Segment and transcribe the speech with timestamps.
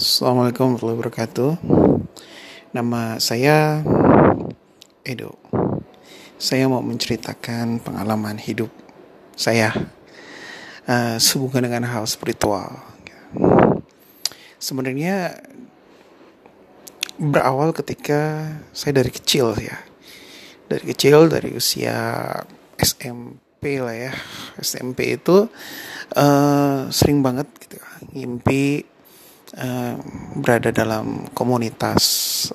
[0.00, 1.50] Assalamualaikum warahmatullahi wabarakatuh.
[2.72, 3.84] Nama saya
[5.04, 5.36] Edo.
[6.40, 8.72] Saya mau menceritakan pengalaman hidup
[9.36, 9.76] saya
[10.88, 12.80] uh, sehubungan dengan hal spiritual.
[14.56, 15.36] Sebenarnya
[17.20, 19.84] berawal ketika saya dari kecil ya,
[20.64, 22.24] dari kecil dari usia
[22.80, 24.16] SMP lah ya,
[24.64, 25.44] SMP itu
[26.16, 27.76] uh, sering banget gitu
[28.16, 28.88] ngimpi
[29.56, 29.94] uh,
[30.38, 32.04] berada dalam komunitas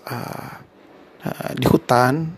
[0.08, 0.62] uh,
[1.26, 2.38] uh, di hutan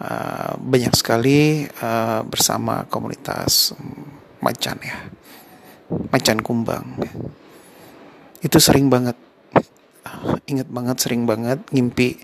[0.00, 3.76] uh, banyak sekali uh, bersama komunitas
[4.40, 4.98] macan ya
[6.08, 6.86] macan kumbang.
[8.40, 9.14] Itu sering banget
[10.08, 12.16] uh, ingat banget sering banget ngimpi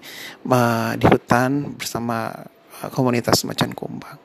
[0.48, 2.33] uh, di hutan bersama
[2.80, 4.19] uh, komunitas macan kumbang.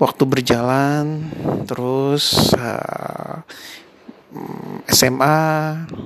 [0.00, 1.30] Waktu berjalan
[1.68, 3.44] terus uh,
[4.88, 5.38] SMA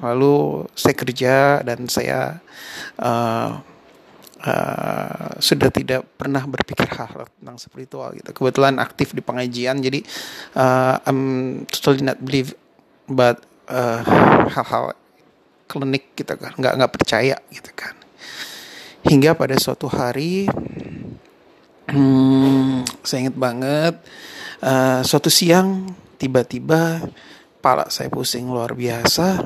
[0.02, 2.42] lalu saya kerja dan saya
[2.98, 3.62] uh,
[4.42, 8.30] uh, sudah tidak pernah berpikir hal tentang spiritual gitu.
[8.34, 10.02] Kebetulan aktif di pengajian jadi
[10.58, 12.54] uh, I'm totally not believe
[13.06, 14.02] but uh,
[14.50, 14.94] hal-hal
[15.66, 17.94] klinik gitu kan nggak nggak percaya gitu kan.
[19.06, 20.50] Hingga pada suatu hari
[21.90, 23.94] hmm, saya ingat banget
[24.62, 27.06] uh, suatu siang tiba-tiba
[27.66, 29.42] kepala saya pusing luar biasa.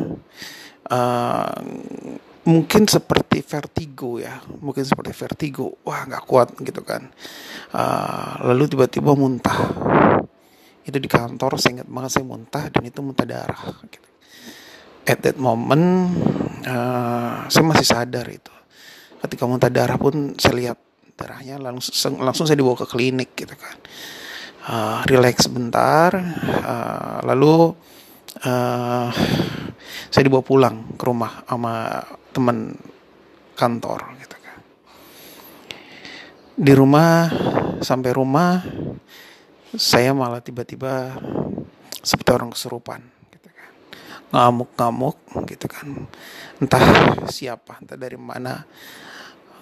[0.93, 1.57] Uh,
[2.45, 5.81] mungkin seperti vertigo ya, mungkin seperti vertigo.
[5.89, 7.09] Wah nggak kuat gitu kan.
[7.73, 9.73] Uh, lalu tiba-tiba muntah.
[10.85, 13.65] Itu di kantor saya ingat banget saya muntah dan itu muntah darah.
[13.89, 14.09] Gitu.
[15.09, 16.13] At that moment
[16.69, 18.53] uh, saya masih sadar itu.
[19.25, 20.79] Ketika muntah darah pun saya lihat
[21.17, 23.81] darahnya langsung langsung saya dibawa ke klinik gitu kan.
[24.61, 26.13] Uh, relax sebentar,
[26.69, 27.73] uh, lalu
[28.39, 29.09] uh,
[30.11, 32.75] saya dibawa pulang ke rumah sama teman
[33.59, 34.59] kantor gitu kan.
[36.55, 37.31] Di rumah
[37.83, 38.63] sampai rumah
[39.75, 41.15] saya malah tiba-tiba
[42.03, 43.01] seperti orang kesurupan
[43.35, 43.71] gitu kan.
[44.35, 45.19] Ngamuk-ngamuk
[45.51, 45.89] gitu kan.
[46.63, 46.83] Entah
[47.31, 48.67] siapa, entah dari mana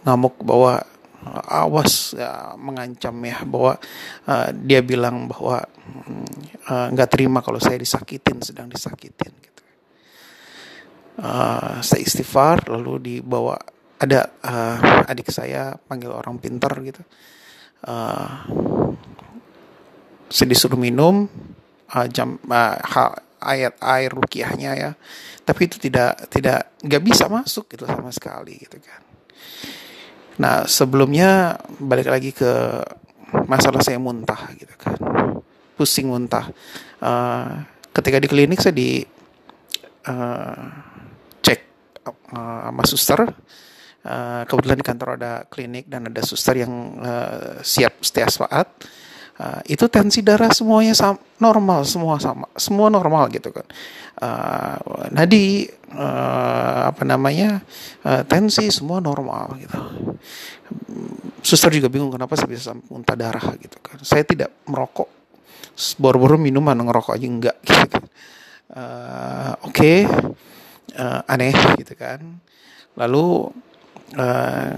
[0.04, 0.80] ngamuk bahwa
[1.26, 3.74] awas ya, mengancam ya bahwa
[4.30, 5.66] uh, dia bilang bahwa
[6.70, 9.62] uh, nggak terima kalau saya disakitin sedang disakitin gitu.
[11.18, 13.58] Uh, saya istighfar lalu dibawa
[13.98, 17.02] ada uh, adik saya panggil orang pintar gitu.
[17.82, 18.46] Uh,
[20.30, 21.26] saya disuruh minum
[21.94, 22.78] uh, jam uh,
[23.38, 24.90] ayat air rukiahnya ya,
[25.42, 29.02] tapi itu tidak tidak nggak bisa masuk gitu sama sekali gitu kan
[30.38, 32.82] Nah sebelumnya balik lagi ke
[33.50, 34.96] masalah saya muntah gitu kan,
[35.74, 36.48] pusing muntah.
[37.02, 37.62] Uh,
[37.92, 39.02] ketika di klinik saya di
[40.08, 40.64] uh,
[41.42, 41.60] cek
[42.32, 43.20] uh, sama suster.
[43.98, 48.70] Uh, kebetulan di kantor ada klinik dan ada suster yang uh, siap setiap saat
[49.38, 53.66] uh, itu tensi darah semuanya sama, normal semua sama semua normal gitu kan.
[54.18, 57.62] Uh, nadi uh, apa namanya
[58.02, 59.78] uh, tensi semua normal gitu.
[61.40, 64.02] Suster juga bingung kenapa saya bisa muntah darah gitu kan.
[64.02, 65.08] Saya tidak merokok
[66.02, 67.78] baru-baru minuman ngerokok aja enggak gitu.
[67.86, 68.02] Kan
[68.74, 69.98] uh, oke okay.
[70.98, 72.20] uh, aneh gitu kan.
[72.98, 73.54] Lalu
[74.16, 74.72] uh,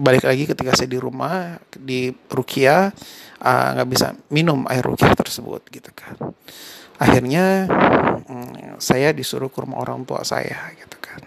[0.00, 2.88] balik lagi ketika saya di rumah di Rukia
[3.42, 6.16] uh, nggak uh, bisa minum air rukiah tersebut gitu kan.
[7.00, 7.68] Akhirnya
[8.28, 11.20] um, saya disuruh ke rumah orang tua saya gitu kan.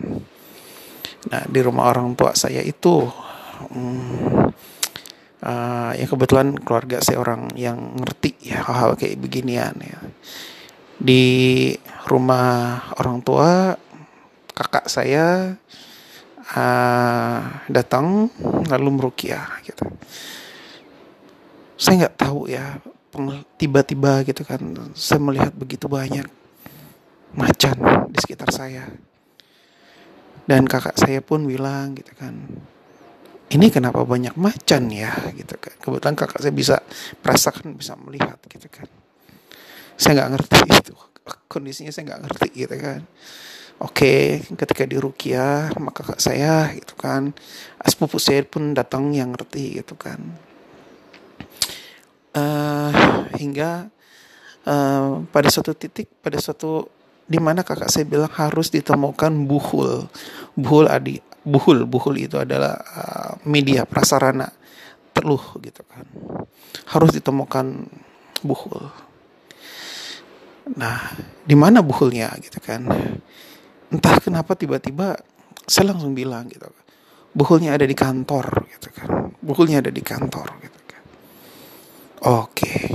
[1.30, 3.06] Nah di rumah orang tua saya itu
[3.70, 4.50] um,
[5.44, 10.00] uh, ya kebetulan keluarga saya orang yang ngerti ya hal-hal kayak beginian ya.
[11.04, 11.74] Di
[12.08, 13.76] rumah orang tua
[14.54, 15.58] kakak saya
[16.52, 17.40] uh,
[17.72, 18.28] datang
[18.68, 19.88] lalu merukiah gitu.
[21.80, 22.80] Saya nggak tahu ya
[23.62, 24.58] tiba-tiba gitu kan
[24.98, 26.26] saya melihat begitu banyak
[27.38, 27.78] macan
[28.12, 28.90] di sekitar saya.
[30.44, 32.36] Dan kakak saya pun bilang gitu kan
[33.54, 35.14] ini kenapa banyak macan ya?
[35.32, 35.76] gitu kan.
[35.80, 36.84] Kebetulan kakak saya bisa
[37.24, 38.90] merasakan bisa melihat gitu kan.
[39.96, 40.96] Saya nggak ngerti itu
[41.48, 43.02] kondisinya saya nggak ngerti gitu kan
[43.82, 47.34] Oke, okay, ketika di Rukia, maka kakak saya gitu kan,
[47.82, 50.22] sepupu saya pun datang yang ngerti gitu kan.
[52.34, 52.94] Uh,
[53.38, 53.90] hingga
[54.66, 56.90] uh, pada suatu titik pada suatu
[57.26, 60.08] di mana kakak saya bilang harus ditemukan buhul.
[60.54, 64.48] Buhul adi buhul buhul itu adalah uh, media prasarana
[65.12, 66.08] teluh gitu kan.
[66.88, 67.90] Harus ditemukan
[68.46, 68.86] buhul.
[70.80, 72.88] Nah di mana buhulnya gitu kan
[73.94, 75.16] entah kenapa tiba-tiba
[75.70, 76.68] saya langsung bilang gitu
[77.34, 79.34] bukulnya ada di kantor gitu kan.
[79.42, 81.04] Bukulnya ada di kantor gitu kan.
[82.46, 82.94] Oke.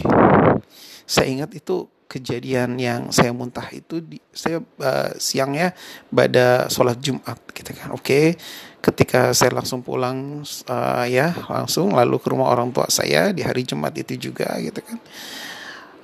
[1.04, 5.76] Saya ingat itu kejadian yang saya muntah itu di saya uh, siangnya
[6.08, 7.92] pada sholat Jumat gitu kan.
[7.92, 8.38] Oke.
[8.78, 13.66] Ketika saya langsung pulang uh, ya langsung lalu ke rumah orang tua saya di hari
[13.66, 14.98] Jumat itu juga gitu kan.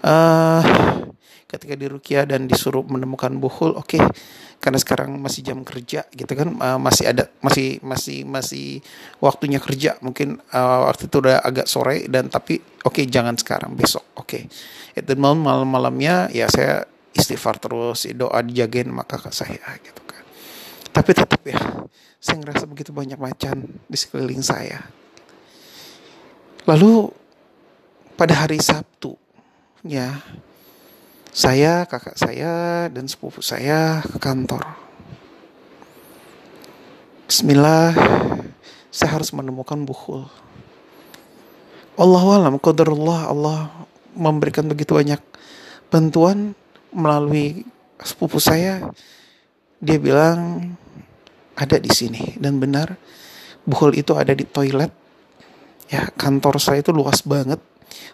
[0.05, 0.61] Uh,
[1.55, 4.03] ketika di Rukia dan disuruh menemukan buhul oke okay,
[4.59, 8.81] karena sekarang masih jam kerja gitu kan uh, masih ada masih masih masih
[9.21, 13.77] waktunya kerja mungkin uh, waktu itu udah agak sore dan tapi oke okay, jangan sekarang
[13.77, 14.43] besok oke okay.
[14.97, 20.25] itu malam malam malamnya ya saya istighfar terus doa dijagain maka saya gitu kan
[20.91, 21.61] tapi tetap ya
[22.19, 24.81] saya ngerasa begitu banyak macan di sekeliling saya
[26.65, 27.13] lalu
[28.17, 29.13] pada hari Sabtu
[29.85, 30.25] ya
[31.35, 34.63] saya, kakak saya, dan sepupu saya ke kantor.
[37.27, 37.91] Bismillah,
[38.95, 40.31] saya harus menemukan buhul.
[41.99, 43.67] Allah alam, qadarullah Allah
[44.15, 45.19] memberikan begitu banyak
[45.91, 46.55] bantuan
[46.95, 47.67] melalui
[47.99, 48.95] sepupu saya.
[49.83, 50.71] Dia bilang
[51.59, 52.95] ada di sini dan benar
[53.67, 54.95] buhul itu ada di toilet.
[55.91, 57.59] Ya, kantor saya itu luas banget.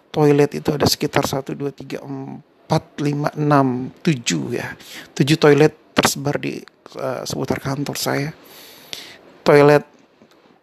[0.09, 4.79] Toilet itu ada sekitar 1 2 3 4 4, 5, 6, 7 ya.
[5.19, 6.63] 7 toilet tersebar di
[6.95, 8.31] uh, seputar kantor saya.
[9.43, 9.83] Toilet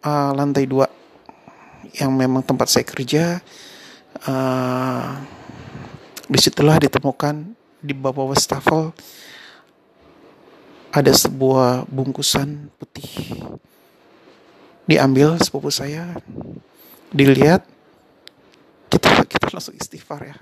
[0.00, 3.44] uh, lantai 2 yang memang tempat saya kerja.
[4.24, 5.20] Uh,
[6.32, 7.44] di situlah ditemukan
[7.84, 8.96] di bawah wastafel
[10.88, 13.36] ada sebuah bungkusan putih.
[14.88, 16.16] Diambil sepupu saya,
[17.12, 17.68] dilihat,
[18.88, 20.36] kita kita langsung istighfar ya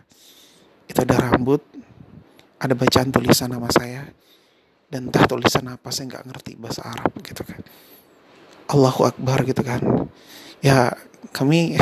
[0.86, 1.62] itu ada rambut,
[2.62, 4.06] ada bacaan tulisan nama saya,
[4.86, 7.60] dan entah tulisan apa saya nggak ngerti bahasa Arab gitu kan.
[8.70, 9.82] Allahu Akbar gitu kan.
[10.62, 10.94] Ya
[11.34, 11.74] kami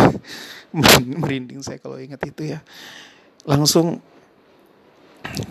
[1.20, 2.64] merinding saya kalau ingat itu ya.
[3.44, 4.00] Langsung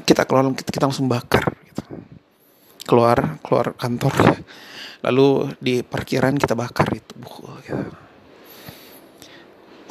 [0.06, 1.84] kita keluar kita, langsung bakar gitu.
[2.90, 4.42] Keluar keluar kantor.
[5.06, 7.86] Lalu di parkiran kita bakar itu buku gitu.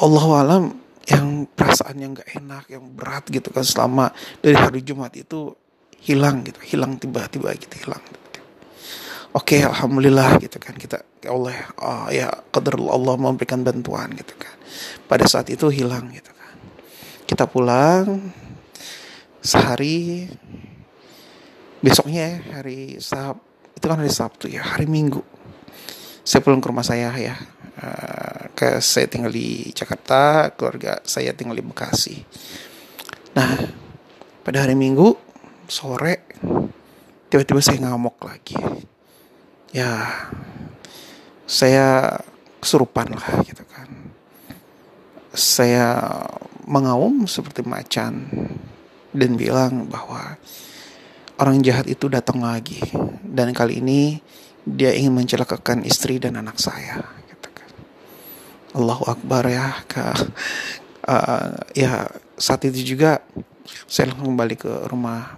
[0.03, 5.15] Allah alam yang perasaan yang gak enak, yang berat gitu kan selama dari hari Jumat
[5.19, 5.51] itu
[6.03, 8.03] hilang gitu, hilang tiba-tiba gitu hilang.
[9.33, 14.37] Oke, okay, alhamdulillah gitu kan kita ya Allah oh, ya qadar Allah memberikan bantuan gitu
[14.37, 14.53] kan.
[15.09, 16.55] Pada saat itu hilang gitu kan.
[17.25, 18.29] Kita pulang
[19.41, 20.29] sehari
[21.81, 23.41] besoknya hari Sab
[23.73, 25.25] itu kan hari Sabtu ya, hari Minggu.
[26.23, 27.35] Saya pulang ke rumah saya ya
[28.53, 32.21] Ke saya tinggal di Jakarta, keluarga saya tinggal di Bekasi.
[33.33, 33.57] Nah,
[34.45, 35.17] pada hari Minggu
[35.65, 36.29] sore
[37.33, 38.61] tiba-tiba saya ngamuk lagi.
[39.73, 40.05] Ya,
[41.49, 42.21] saya
[42.61, 43.89] kesurupan lah gitu kan.
[45.33, 45.97] Saya
[46.69, 48.29] mengaum seperti macan
[49.17, 50.37] dan bilang bahwa
[51.41, 52.85] orang jahat itu datang lagi
[53.25, 54.21] dan kali ini
[54.63, 57.22] dia ingin mencelakakan istri dan anak saya
[58.73, 60.05] Allahu Akbar ya ke
[61.09, 63.21] uh, ya saat itu juga
[63.87, 65.37] saya langsung kembali ke rumah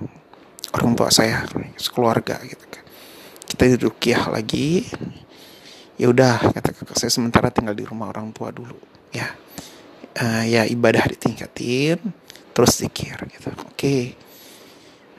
[0.75, 1.47] orang tua saya
[1.79, 2.85] sekeluarga gitu kan
[3.55, 4.83] kita duduk ya lagi.
[5.95, 8.75] Ya udah kata kakak saya sementara tinggal di rumah orang tua dulu
[9.15, 9.31] ya.
[10.15, 12.03] Uh, ya ibadah ditingkatin
[12.51, 13.55] terus zikir gitu.
[13.55, 13.71] Oke.
[13.79, 14.03] Okay.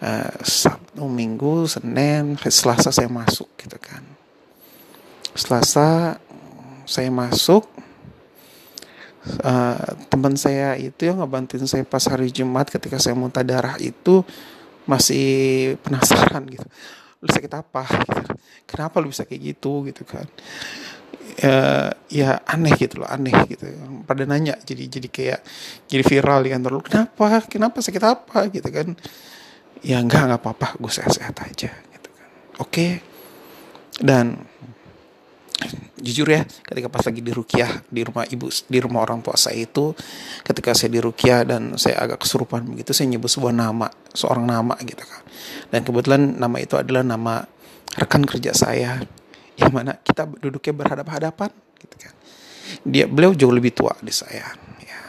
[0.04, 4.04] uh, Sabtu Minggu Senin Selasa saya masuk gitu kan.
[5.32, 6.20] Selasa
[6.84, 7.72] saya masuk
[9.44, 14.22] uh, teman saya itu yang ngebantuin saya pas hari Jumat ketika saya muntah darah itu
[14.86, 16.66] masih penasaran gitu.
[17.22, 17.84] Lu sakit apa?
[17.90, 18.22] Gitu.
[18.66, 19.86] kenapa lu bisa kayak gitu?
[19.90, 20.26] Gitu kan.
[21.36, 23.66] Ya, ya aneh gitu loh aneh gitu.
[24.06, 25.40] Pada nanya jadi jadi kayak
[25.90, 27.44] jadi viral di kantor lu kenapa?
[27.50, 28.38] Kenapa sakit apa?
[28.54, 28.94] Gitu kan.
[29.82, 30.78] Ya enggak nggak apa-apa.
[30.78, 31.74] Gue sehat-sehat aja.
[31.74, 32.30] Gitu kan.
[32.62, 32.88] Oke.
[33.96, 34.55] Dan
[36.06, 39.64] jujur ya ketika pas lagi di rukiah di rumah ibu di rumah orang tua saya
[39.64, 39.96] itu
[40.44, 44.76] ketika saya di rukiah dan saya agak kesurupan begitu saya nyebut sebuah nama seorang nama
[44.84, 45.22] gitu kan.
[45.72, 47.42] Dan kebetulan nama itu adalah nama
[47.96, 49.02] rekan kerja saya
[49.56, 52.14] yang mana kita duduknya berhadapan-hadapan gitu kan.
[52.84, 55.05] Dia beliau jauh lebih tua dari saya Hmm,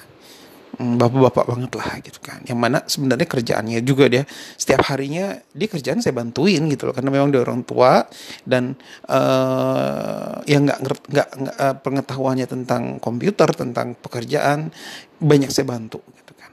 [0.77, 2.45] bapak-bapak banget lah gitu kan.
[2.45, 4.29] Yang mana sebenarnya kerjaannya juga dia
[4.61, 6.95] setiap harinya dia kerjaan saya bantuin gitu loh.
[6.95, 8.05] Karena memang dia orang tua
[8.45, 8.77] dan
[9.09, 14.69] uh, yang nggak nggak uh, pengetahuannya tentang komputer tentang pekerjaan
[15.17, 16.53] banyak saya bantu gitu kan.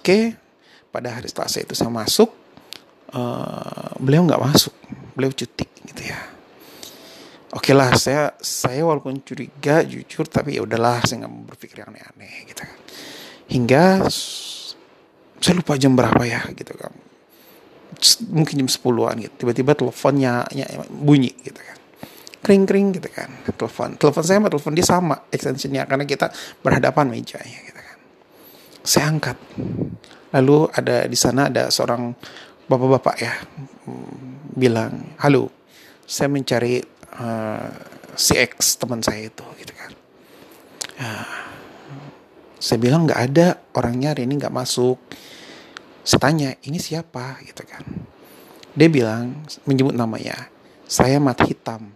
[0.00, 0.18] Oke
[0.88, 2.32] pada hari Selasa itu saya masuk
[3.12, 4.72] uh, beliau nggak masuk.
[5.12, 6.38] Beliau cuti gitu ya.
[7.52, 12.44] Oke lah saya saya walaupun curiga jujur tapi ya udahlah saya nggak berpikir yang aneh-aneh
[12.44, 12.76] gitu kan
[13.48, 14.04] hingga
[15.38, 16.92] saya lupa jam berapa ya gitu kan.
[18.30, 19.34] Mungkin jam 10-an gitu.
[19.44, 20.44] Tiba-tiba teleponnya
[20.92, 21.76] bunyi gitu kan.
[22.38, 23.98] Kering kering gitu kan telepon.
[23.98, 26.30] Telepon saya sama telepon dia sama extensionnya karena kita
[26.62, 27.98] berhadapan mejanya gitu kan.
[28.84, 29.36] Saya angkat.
[30.36, 32.12] Lalu ada di sana ada seorang
[32.68, 33.32] bapak-bapak ya
[34.52, 35.48] bilang halo
[36.04, 36.84] saya mencari
[37.16, 37.68] uh,
[38.12, 39.90] si X teman saya itu gitu kan.
[41.00, 41.47] Uh,
[42.58, 43.46] saya bilang nggak ada
[43.78, 44.98] orangnya hari ini nggak masuk.
[46.02, 47.38] Saya tanya ini siapa?
[47.46, 47.82] Gitu kan.
[48.74, 50.50] Dia bilang menyebut namanya
[50.90, 51.94] saya mat hitam.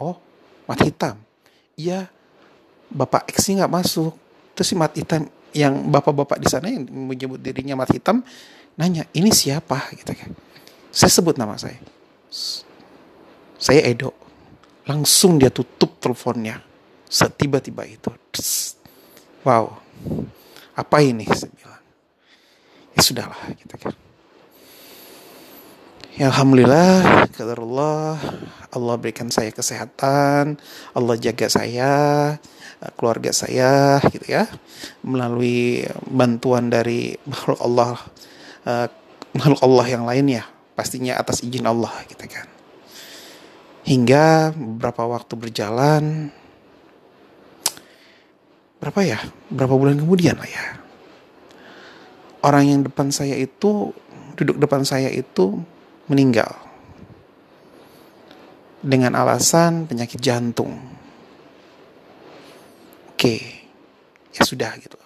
[0.00, 0.16] Oh
[0.64, 1.20] mat hitam?
[1.76, 2.08] Iya
[2.88, 4.16] bapak X nggak masuk.
[4.56, 8.24] Terus si mat hitam yang bapak-bapak di sana yang menyebut dirinya mat hitam
[8.80, 9.92] nanya ini siapa?
[9.92, 10.32] Gitu kan.
[10.88, 11.76] Saya sebut nama saya.
[13.60, 14.16] Saya Edo.
[14.88, 16.64] Langsung dia tutup teleponnya.
[17.10, 18.10] Setiba-tiba itu
[19.46, 19.76] wow.
[20.76, 21.24] Apa ini?
[21.28, 21.82] Saya bilang.
[22.96, 23.94] Ya sudahlah gitu kan.
[26.18, 28.20] Ya Alhamdulillah, Allah,
[28.68, 30.60] Allah berikan saya kesehatan,
[30.92, 32.36] Allah jaga saya,
[32.80, 34.48] Eh, keluarga saya gitu ya.
[35.04, 38.00] Melalui bantuan dari makhluk Allah
[38.64, 38.88] uh,
[39.36, 42.48] makhluk Allah yang lainnya pastinya atas izin Allah gitu kan.
[43.84, 46.32] Hingga beberapa waktu berjalan
[48.80, 49.20] berapa ya?
[49.52, 50.64] Berapa bulan kemudian lah ya.
[52.40, 53.92] Orang yang depan saya itu
[54.34, 55.60] duduk depan saya itu
[56.08, 56.48] meninggal.
[58.80, 60.80] Dengan alasan penyakit jantung.
[63.12, 63.36] Oke.
[64.32, 64.96] Ya sudah gitu.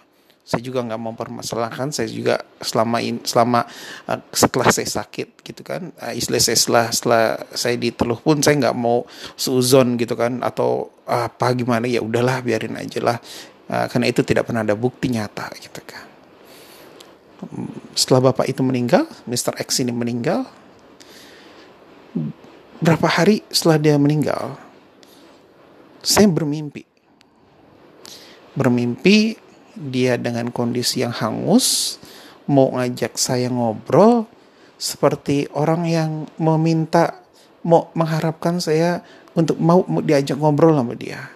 [0.45, 3.65] Saya juga nggak mau permasalahkan saya juga selama in, selama
[4.07, 7.25] uh, setelah saya sakit gitu kan uh, istilah saya setelah setelah
[7.57, 9.09] saya diteluh pun saya nggak mau
[9.41, 13.17] suzon gitu kan atau apa gimana ya udahlah biarin aja lah
[13.71, 16.07] uh, karena itu tidak pernah ada bukti nyata gitu kan
[17.93, 19.59] setelah bapak itu meninggal Mr.
[19.61, 20.49] X ini meninggal
[22.81, 24.57] berapa hari setelah dia meninggal
[26.05, 26.85] saya bermimpi
[28.55, 29.37] bermimpi
[29.75, 31.99] dia dengan kondisi yang hangus
[32.47, 34.29] mau ngajak saya ngobrol
[34.79, 37.25] seperti orang yang meminta
[37.65, 39.01] mau mengharapkan saya
[39.35, 41.34] untuk mau, mau diajak ngobrol sama dia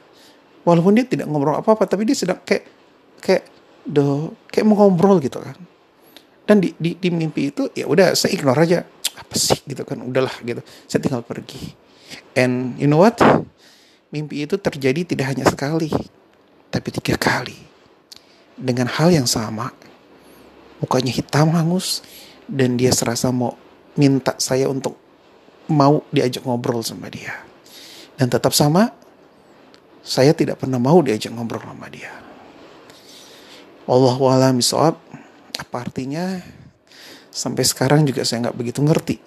[0.68, 2.68] walaupun dia tidak ngobrol apa apa tapi dia sedang kayak
[3.24, 3.48] kayak
[3.88, 5.56] do kayak mau ngobrol gitu kan.
[6.44, 8.84] Dan di, di, di mimpi itu ya udah saya ignore aja.
[9.16, 10.60] Apa sih gitu kan udahlah gitu.
[10.84, 11.72] Saya tinggal pergi.
[12.36, 13.16] And you know what?
[14.12, 15.92] Mimpi itu terjadi tidak hanya sekali
[16.68, 17.56] tapi tiga kali.
[18.56, 19.72] Dengan hal yang sama.
[20.78, 22.06] Mukanya hitam hangus
[22.46, 23.58] dan dia serasa mau
[23.98, 24.94] minta saya untuk
[25.68, 27.34] mau diajak ngobrol sama dia.
[28.14, 28.94] Dan tetap sama
[30.08, 32.08] saya tidak pernah mau diajak ngobrol sama dia.
[33.84, 36.40] Allah alam apa artinya?
[37.28, 39.20] Sampai sekarang juga saya nggak begitu ngerti.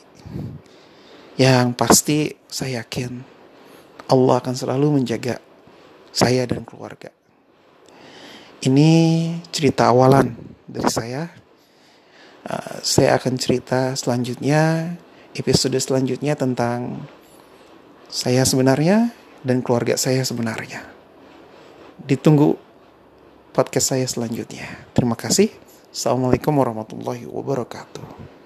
[1.37, 2.17] Yang pasti
[2.49, 3.21] saya yakin
[4.09, 5.37] Allah akan selalu menjaga
[6.09, 7.13] saya dan keluarga.
[8.65, 8.91] Ini
[9.53, 10.33] cerita awalan
[10.65, 11.29] dari saya.
[12.41, 14.97] Uh, saya akan cerita selanjutnya,
[15.37, 17.05] episode selanjutnya tentang
[18.09, 20.85] saya sebenarnya dan keluarga saya sebenarnya.
[22.01, 22.57] Ditunggu
[23.53, 24.65] podcast saya selanjutnya.
[24.95, 25.51] Terima kasih.
[25.91, 28.40] Assalamualaikum warahmatullahi wabarakatuh.